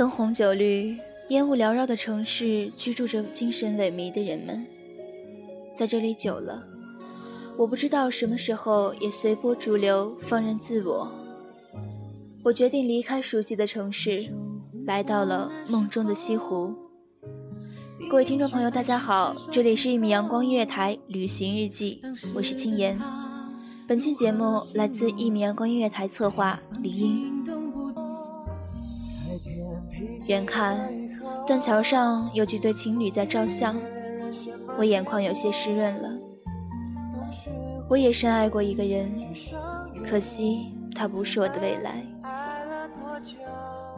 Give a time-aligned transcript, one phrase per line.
[0.00, 0.96] 灯红酒绿、
[1.28, 4.66] 烟雾缭绕的城市，居住着精神萎靡的人们。
[5.76, 6.64] 在这里久了，
[7.58, 11.12] 我不知道什么时候也随波逐流，放任自我。
[12.44, 14.32] 我决定离开熟悉的城市，
[14.86, 16.74] 来到了梦中的西湖。
[18.08, 22.00] 各位听众朋友，大家好，这里是一米阳光音乐台旅行日记，
[22.34, 22.98] 我是青岩。
[23.86, 27.29] 本期节目来自一米阳光音乐台策划李英。
[30.30, 30.88] 远看，
[31.44, 33.76] 断桥上有几对情侣在照相，
[34.78, 36.08] 我眼眶有些湿润了。
[37.88, 39.10] 我也深爱过一个人，
[40.08, 42.06] 可惜他不是我的未来。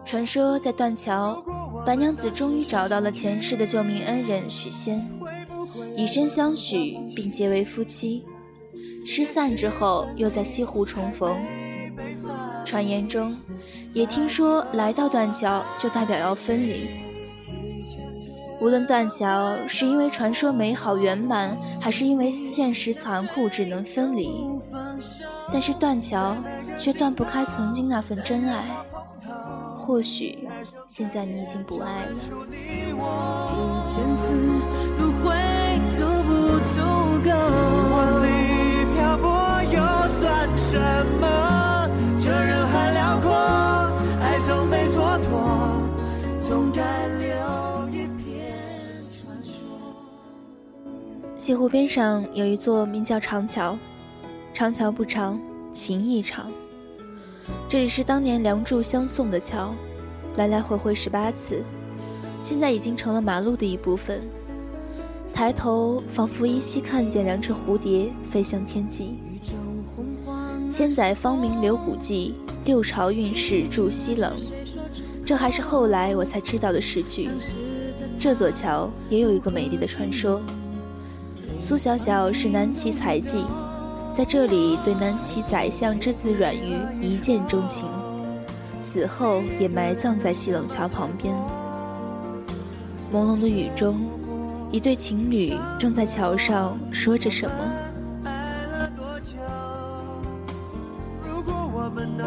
[0.07, 1.45] 传说在断桥，
[1.85, 5.07] 白娘子终于找到了前世的救命恩人许仙，
[5.99, 8.25] 以身相许并结为夫妻。
[9.05, 11.37] 失散之后，又在西湖重逢。
[12.73, 13.37] 传言中，
[13.93, 16.89] 也听说来到断桥就代表要分离。
[18.63, 24.49] 无论断桥是因为传说美好圆满，还是因为现实残酷只能分离，
[25.53, 26.35] 但是断桥
[26.79, 28.65] 却断不开曾经那份真爱。
[29.77, 30.49] 或许
[30.87, 32.13] 现在你已经不爱了。
[40.73, 41.42] 这
[51.43, 53.77] 西湖边上有一座名叫长桥，
[54.55, 55.41] 长桥不长，
[55.73, 56.49] 情意长。
[57.69, 59.75] 这里是当年梁祝相送的桥，
[60.37, 61.65] 来来回回十八次，
[62.45, 64.23] 现在已经成了马路的一部分。
[65.35, 69.19] 抬头，仿佛依稀看见两只蝴蝶飞向天际。
[70.71, 72.37] 千载芳名留古迹，
[72.67, 74.33] 六朝韵事驻西冷。
[75.27, 77.31] 这还是后来我才知道的诗句。
[78.17, 80.41] 这座桥也有一个美丽的传说。
[81.63, 83.45] 苏小小是南齐才妓，
[84.13, 87.89] 在这里对南齐宰相之子阮瑜一见钟情，
[88.81, 91.33] 死后也埋葬在西冷桥旁边。
[93.15, 94.01] 朦胧的雨中，
[94.73, 97.55] 一对情侣正在桥上说着什么。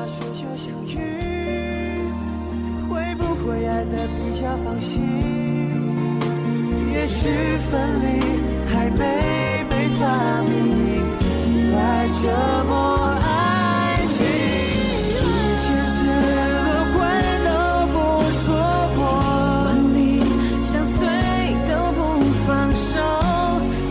[0.07, 0.95] 时就相遇，
[2.87, 5.01] 会不会爱得比较放心？
[6.93, 8.99] 也许分离还没
[9.69, 10.01] 被发
[10.43, 10.51] 明，
[11.71, 11.77] 来
[12.21, 12.27] 折
[12.67, 12.73] 磨
[13.23, 13.25] 爱
[14.09, 14.17] 情。
[15.15, 15.23] 一
[15.61, 16.59] 千次轮
[16.91, 16.95] 回
[17.45, 17.49] 都
[17.93, 17.95] 不
[18.43, 18.45] 错
[18.97, 18.99] 过，
[19.93, 19.95] 你
[20.63, 20.97] 相随
[21.69, 21.99] 都不
[22.45, 22.91] 放手，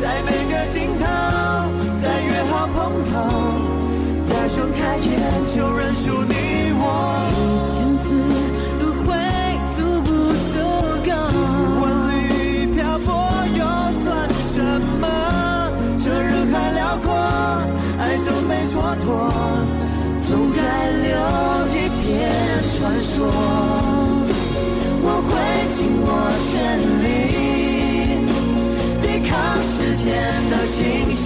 [0.00, 1.02] 在每个尽头，
[2.02, 3.12] 在约好碰头，
[4.24, 5.08] 在睁开眼
[5.46, 6.32] 就认输你
[6.76, 7.53] 我。
[20.34, 20.58] 总该
[20.90, 21.14] 留
[21.68, 22.02] 一片
[22.76, 23.14] 传说，
[25.00, 25.30] 我会
[25.70, 26.06] 尽我
[26.50, 26.52] 全
[27.04, 27.06] 力
[29.00, 29.32] 抵抗
[29.62, 30.04] 时间
[30.50, 30.74] 的侵
[31.08, 31.22] 袭，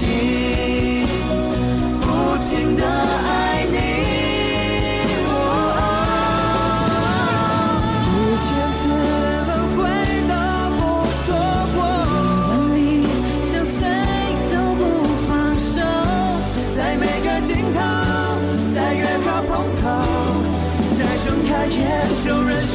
[22.14, 22.67] 就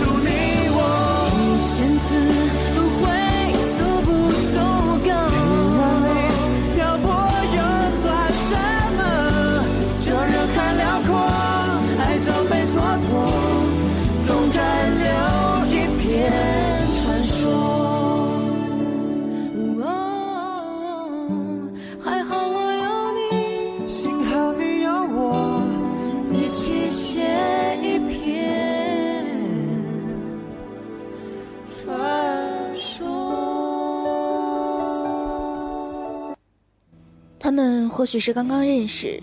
[37.54, 39.22] 他们或许是刚刚认识，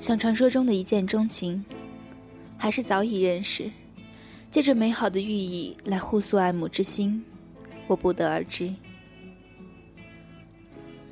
[0.00, 1.64] 像传说中的一见钟情，
[2.56, 3.70] 还是早已认识，
[4.50, 7.24] 借着美好的寓意来互诉爱慕之心，
[7.86, 8.74] 我不得而知。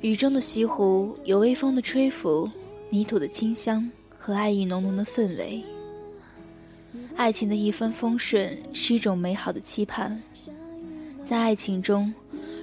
[0.01, 2.51] 雨中的西湖有微风的吹拂，
[2.89, 3.89] 泥土的清香
[4.19, 5.63] 和爱意浓浓的氛围。
[7.15, 10.21] 爱情的一帆风顺是一种美好的期盼，
[11.23, 12.13] 在爱情中，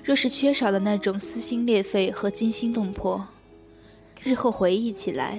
[0.05, 3.27] 若是缺少了那种撕心裂肺和惊心动魄，
[4.25, 5.39] 日后回忆起来，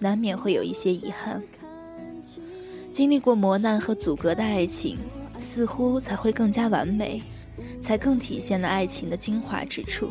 [0.00, 1.42] 难免会有一些遗憾。
[2.90, 4.96] 经历过磨难和阻隔的爱情，
[5.38, 7.22] 似乎才会更加完美，
[7.82, 10.08] 才更体现了爱情的精华之处。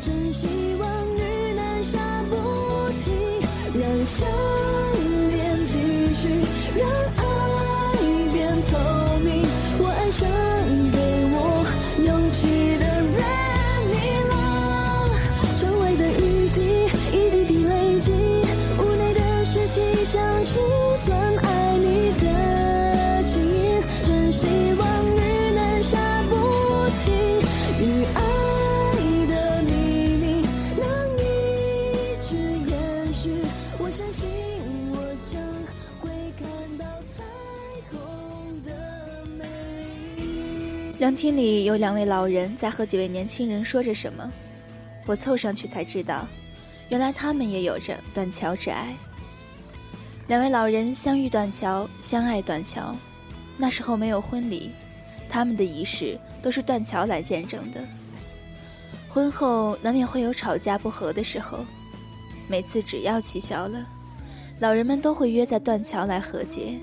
[0.00, 0.46] 真希
[0.78, 1.98] 望雨能下
[2.30, 3.12] 不停，
[3.78, 4.26] 让想
[41.00, 44.30] 凉亭里有两位老人在和几位年轻人说着什么，
[45.06, 46.28] 我凑上去才知道，
[46.90, 48.94] 原来他们也有着断桥之爱。
[50.26, 52.94] 两位老人相遇断桥，相爱断桥，
[53.56, 54.72] 那时候没有婚礼，
[55.26, 57.82] 他们的仪式都是断桥来见证的。
[59.08, 61.64] 婚后难免会有吵架不和的时候，
[62.46, 63.86] 每次只要气消了，
[64.58, 66.78] 老人们都会约在断桥来和解。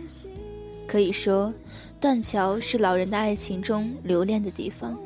[0.88, 1.54] 可以说，
[2.00, 4.98] 断桥是老人的爱情中留恋的地方。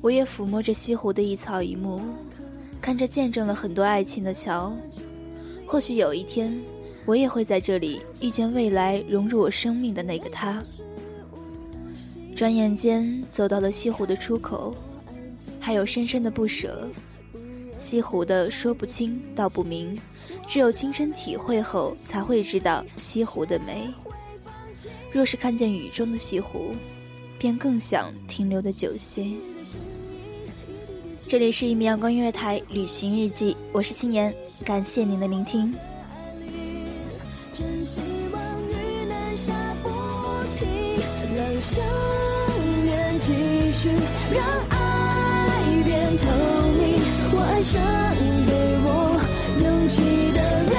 [0.00, 2.00] 我也抚摸着西湖的一草一木，
[2.80, 4.74] 看着见证了很多爱情的桥。
[5.66, 6.58] 或许有一天，
[7.06, 10.62] 我也会在这里遇见未来融入我生命的那个他。
[12.34, 14.74] 转眼间走到了西湖的出口，
[15.60, 16.88] 还有深深的不舍。
[17.78, 19.98] 西湖的说不清道不明，
[20.46, 23.88] 只有亲身体会后才会知道西湖的美。
[25.10, 26.74] 若是看见雨中的西湖，
[27.38, 29.26] 便更想停留的久些。
[31.26, 35.74] 这里是一米阳光音乐台旅行日记，我是青年，感谢您的聆听。
[37.54, 38.00] 真希
[38.32, 39.52] 望雨能下
[39.82, 39.88] 不
[40.58, 40.68] 停，
[41.36, 41.82] 让想
[42.82, 43.32] 念继
[43.70, 43.88] 续，
[44.32, 46.26] 让爱变透
[46.76, 47.00] 明。
[47.32, 47.80] 我爱上
[48.46, 48.52] 给
[48.84, 49.13] 我
[49.62, 50.02] 勇气
[50.32, 50.72] 的人，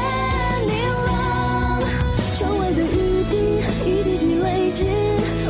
[0.68, 1.08] 你了。
[2.34, 3.34] 窗外的雨滴
[3.86, 4.86] 一滴滴累积，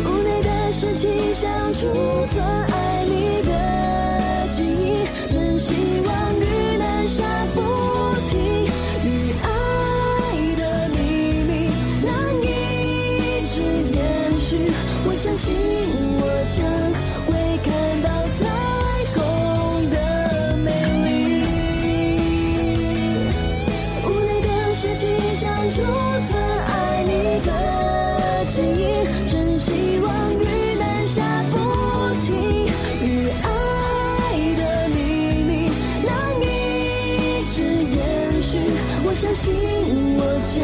[0.06, 1.88] 屋内的湿气像储
[2.28, 5.08] 存爱你的记忆。
[5.28, 5.74] 真希
[6.06, 6.46] 望雨
[28.56, 30.46] 记忆，真希望雨
[30.80, 31.58] 能下不
[32.26, 32.68] 停，
[33.04, 33.48] 与爱
[34.56, 34.96] 的秘
[35.44, 35.52] 密
[36.06, 36.10] 能
[36.40, 38.60] 一直延续。
[39.04, 39.54] 我相信
[40.16, 40.64] 我将